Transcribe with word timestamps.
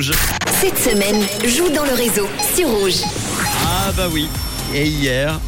Rouge. 0.00 0.12
Cette 0.62 0.78
semaine, 0.78 1.22
joue 1.44 1.68
dans 1.68 1.84
le 1.84 1.92
réseau 1.92 2.26
sur 2.56 2.70
Rouge. 2.70 3.02
Ah 3.66 3.92
bah 3.94 4.08
oui. 4.10 4.28
Et 4.74 4.86
hier, 4.86 5.38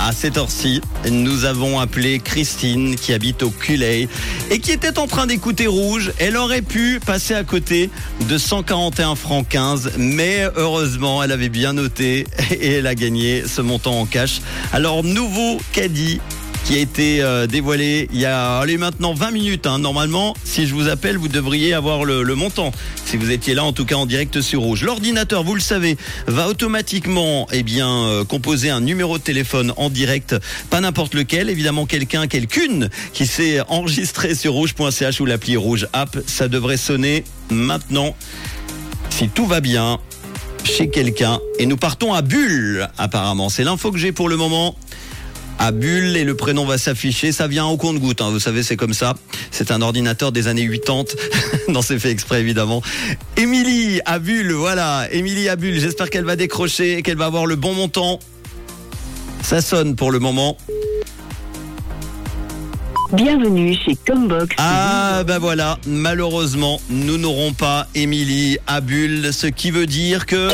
à 0.00 0.10
cette 0.10 0.36
heure-ci, 0.36 0.80
nous 1.08 1.44
avons 1.44 1.78
appelé 1.78 2.18
Christine 2.18 2.96
qui 2.96 3.12
habite 3.12 3.44
au 3.44 3.50
Culey 3.50 4.08
et 4.50 4.58
qui 4.58 4.72
était 4.72 4.98
en 4.98 5.06
train 5.06 5.28
d'écouter 5.28 5.68
Rouge. 5.68 6.12
Elle 6.18 6.36
aurait 6.36 6.62
pu 6.62 6.98
passer 6.98 7.34
à 7.34 7.44
côté 7.44 7.88
de 8.28 8.36
141 8.36 9.14
francs 9.14 9.46
15, 9.48 9.92
mais 9.96 10.44
heureusement, 10.56 11.22
elle 11.22 11.30
avait 11.30 11.48
bien 11.48 11.74
noté 11.74 12.26
et 12.50 12.72
elle 12.72 12.88
a 12.88 12.96
gagné 12.96 13.44
ce 13.46 13.60
montant 13.60 14.00
en 14.00 14.06
cash. 14.06 14.40
Alors, 14.72 15.04
nouveau 15.04 15.60
caddie 15.72 16.20
qui 16.64 16.76
a 16.76 16.78
été 16.78 17.20
euh, 17.22 17.46
dévoilé 17.46 18.08
il 18.12 18.20
y 18.20 18.26
a 18.26 18.58
allez, 18.58 18.76
maintenant 18.76 19.12
20 19.14 19.30
minutes. 19.32 19.66
hein. 19.66 19.78
Normalement, 19.78 20.34
si 20.44 20.66
je 20.66 20.74
vous 20.74 20.88
appelle, 20.88 21.16
vous 21.16 21.28
devriez 21.28 21.74
avoir 21.74 22.04
le, 22.04 22.22
le 22.22 22.34
montant. 22.34 22.72
Si 23.04 23.16
vous 23.16 23.30
étiez 23.30 23.54
là, 23.54 23.64
en 23.64 23.72
tout 23.72 23.84
cas 23.84 23.96
en 23.96 24.06
direct 24.06 24.40
sur 24.40 24.60
Rouge. 24.60 24.82
L'ordinateur, 24.84 25.42
vous 25.42 25.54
le 25.54 25.60
savez, 25.60 25.96
va 26.26 26.48
automatiquement 26.48 27.48
eh 27.52 27.62
bien, 27.62 27.88
euh, 27.88 28.24
composer 28.24 28.70
un 28.70 28.80
numéro 28.80 29.18
de 29.18 29.22
téléphone 29.22 29.72
en 29.76 29.90
direct. 29.90 30.36
Pas 30.70 30.80
n'importe 30.80 31.14
lequel, 31.14 31.50
évidemment 31.50 31.86
quelqu'un, 31.86 32.26
quelqu'une 32.28 32.88
qui 33.12 33.26
s'est 33.26 33.60
enregistré 33.68 34.34
sur 34.34 34.52
rouge.ch 34.52 35.20
ou 35.20 35.26
l'appli 35.26 35.56
Rouge 35.56 35.88
App. 35.92 36.18
Ça 36.26 36.46
devrait 36.48 36.76
sonner 36.76 37.24
maintenant. 37.50 38.14
Si 39.10 39.28
tout 39.28 39.46
va 39.46 39.60
bien, 39.60 39.98
chez 40.62 40.88
quelqu'un. 40.88 41.40
Et 41.58 41.66
nous 41.66 41.76
partons 41.76 42.12
à 42.14 42.22
Bulle, 42.22 42.88
apparemment. 42.96 43.48
C'est 43.48 43.64
l'info 43.64 43.90
que 43.90 43.98
j'ai 43.98 44.12
pour 44.12 44.28
le 44.28 44.36
moment 44.36 44.76
à 45.60 45.72
Bulle 45.72 46.16
et 46.16 46.24
le 46.24 46.34
prénom 46.34 46.64
va 46.64 46.78
s'afficher. 46.78 47.32
Ça 47.32 47.46
vient 47.46 47.66
au 47.66 47.76
compte-goutte, 47.76 48.22
hein, 48.22 48.30
vous 48.30 48.40
savez, 48.40 48.62
c'est 48.62 48.76
comme 48.76 48.94
ça. 48.94 49.14
C'est 49.50 49.70
un 49.70 49.82
ordinateur 49.82 50.32
des 50.32 50.48
années 50.48 50.66
80. 50.66 51.04
non, 51.68 51.82
c'est 51.82 51.98
fait 51.98 52.10
exprès, 52.10 52.40
évidemment. 52.40 52.82
Émilie 53.36 54.00
à 54.06 54.18
Bulle, 54.18 54.52
voilà. 54.52 55.06
Émilie 55.12 55.50
à 55.50 55.56
Bulle, 55.56 55.78
j'espère 55.78 56.08
qu'elle 56.08 56.24
va 56.24 56.34
décrocher 56.34 56.96
et 56.96 57.02
qu'elle 57.02 57.18
va 57.18 57.26
avoir 57.26 57.44
le 57.44 57.56
bon 57.56 57.74
montant. 57.74 58.18
Ça 59.42 59.60
sonne 59.60 59.96
pour 59.96 60.10
le 60.10 60.18
moment. 60.18 60.56
Bienvenue 63.12 63.76
chez 63.84 63.96
Combox. 64.06 64.54
Ah 64.56 65.24
bah 65.26 65.38
voilà, 65.38 65.78
malheureusement, 65.84 66.80
nous 66.88 67.18
n'aurons 67.18 67.52
pas 67.52 67.86
Émilie 67.94 68.56
à 68.66 68.80
Bulle, 68.80 69.32
ce 69.34 69.48
qui 69.48 69.70
veut 69.72 69.86
dire 69.86 70.24
que... 70.26 70.48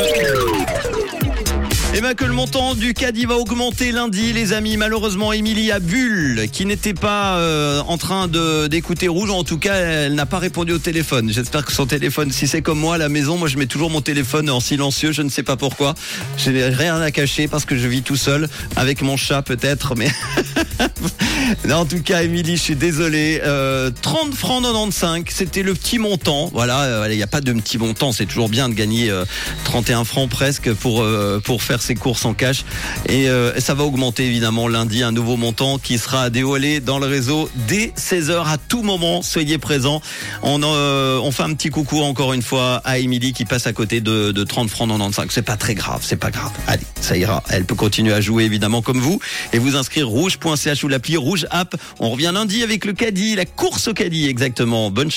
Eh 1.99 2.01
ben 2.01 2.13
que 2.13 2.25
le 2.25 2.33
montant 2.33 2.75
du 2.75 2.93
caddie 2.93 3.25
va 3.25 3.37
augmenter 3.37 3.91
lundi, 3.91 4.31
les 4.31 4.53
amis. 4.53 4.77
Malheureusement, 4.77 5.33
Émilie 5.33 5.71
à 5.71 5.79
Bulle, 5.79 6.47
qui 6.51 6.67
n'était 6.67 6.93
pas 6.93 7.37
euh, 7.37 7.81
en 7.87 7.97
train 7.97 8.27
d'écouter 8.67 9.07
Rouge, 9.07 9.31
en 9.31 9.43
tout 9.43 9.57
cas, 9.57 9.73
elle 9.73 10.13
n'a 10.13 10.27
pas 10.27 10.37
répondu 10.37 10.73
au 10.73 10.77
téléphone. 10.77 11.31
J'espère 11.33 11.65
que 11.65 11.71
son 11.71 11.87
téléphone, 11.87 12.31
si 12.31 12.47
c'est 12.47 12.61
comme 12.61 12.77
moi 12.77 12.95
à 12.95 12.97
la 12.99 13.09
maison, 13.09 13.35
moi 13.39 13.47
je 13.47 13.57
mets 13.57 13.65
toujours 13.65 13.89
mon 13.89 14.01
téléphone 14.01 14.47
en 14.51 14.59
silencieux. 14.59 15.11
Je 15.11 15.23
ne 15.23 15.29
sais 15.29 15.41
pas 15.41 15.55
pourquoi. 15.55 15.95
Je 16.37 16.51
n'ai 16.51 16.65
rien 16.65 17.01
à 17.01 17.09
cacher 17.09 17.47
parce 17.47 17.65
que 17.65 17.75
je 17.75 17.87
vis 17.87 18.03
tout 18.03 18.15
seul 18.15 18.47
avec 18.75 19.01
mon 19.01 19.17
chat 19.17 19.41
peut-être, 19.41 19.95
mais 19.95 20.11
en 21.71 21.85
tout 21.85 22.01
cas, 22.01 22.23
Émilie, 22.23 22.57
je 22.57 22.61
suis 22.61 22.75
désolé. 22.75 23.41
Euh, 23.43 23.91
30 24.01 24.33
francs 24.33 24.63
95, 24.63 25.23
c'était 25.29 25.63
le 25.63 25.73
petit 25.73 25.99
montant. 25.99 26.49
Voilà, 26.53 26.81
euh, 26.83 27.07
il 27.09 27.17
n'y 27.17 27.23
a 27.23 27.27
pas 27.27 27.41
de 27.41 27.53
petit 27.53 27.77
montant. 27.77 28.11
C'est 28.11 28.25
toujours 28.25 28.49
bien 28.49 28.69
de 28.69 28.73
gagner 28.73 29.09
euh, 29.09 29.25
31 29.65 30.03
francs 30.03 30.29
presque 30.29 30.73
pour 30.73 31.01
euh, 31.01 31.39
pour 31.43 31.63
faire 31.63 31.81
ses 31.81 31.95
courses 31.95 32.25
en 32.25 32.33
cash. 32.33 32.63
Et 33.07 33.29
euh, 33.29 33.59
ça 33.59 33.73
va 33.73 33.83
augmenter 33.83 34.25
évidemment 34.25 34.67
lundi 34.67 35.03
un 35.03 35.11
nouveau 35.11 35.37
montant 35.37 35.77
qui 35.77 35.97
sera 35.97 36.29
dévoilé 36.29 36.79
dans 36.79 36.99
le 36.99 37.07
réseau 37.07 37.49
dès 37.67 37.93
16h 37.97 38.47
à 38.47 38.57
tout 38.57 38.83
moment. 38.83 39.21
Soyez 39.21 39.57
présents. 39.57 40.01
On 40.41 40.61
euh, 40.63 41.31
fait 41.31 41.43
un 41.43 41.53
petit 41.53 41.69
coucou 41.69 42.01
encore 42.01 42.33
une 42.33 42.41
fois 42.41 42.81
à 42.83 42.97
Émilie 42.97 43.33
qui 43.33 43.45
passe 43.45 43.67
à 43.67 43.73
côté 43.73 44.01
de, 44.01 44.31
de 44.31 44.43
30 44.43 44.69
francs 44.69 44.89
95. 44.89 45.27
C'est 45.29 45.41
pas 45.41 45.57
très 45.57 45.75
grave, 45.75 46.01
c'est 46.03 46.15
pas 46.15 46.31
grave. 46.31 46.51
Allez, 46.67 46.83
ça 47.01 47.15
ira. 47.15 47.43
Elle 47.49 47.65
peut 47.65 47.75
continuer 47.75 48.13
à 48.13 48.21
jouer 48.21 48.45
évidemment 48.45 48.81
comme 48.81 48.99
vous 48.99 49.19
et 49.53 49.59
vous 49.59 49.75
inscrire 49.75 50.07
rouge.ch 50.07 50.83
ou 50.87 50.89
l'appli 50.89 51.17
rouge 51.17 51.45
app. 51.51 51.75
On 51.99 52.09
revient 52.09 52.31
lundi 52.33 52.63
avec 52.63 52.85
le 52.85 52.93
caddie, 52.93 53.35
la 53.35 53.45
course 53.45 53.89
au 53.89 53.93
caddie 53.93 54.27
exactement. 54.27 54.89
Bonne 54.89 55.11